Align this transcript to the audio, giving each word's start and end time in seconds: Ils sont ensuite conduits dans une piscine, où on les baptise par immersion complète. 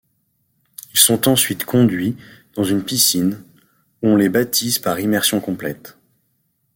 Ils 0.95 0.99
sont 0.99 1.29
ensuite 1.29 1.63
conduits 1.63 2.17
dans 2.55 2.63
une 2.63 2.83
piscine, 2.83 3.43
où 4.01 4.07
on 4.07 4.15
les 4.15 4.29
baptise 4.29 4.79
par 4.79 4.99
immersion 4.99 5.39
complète. 5.39 5.95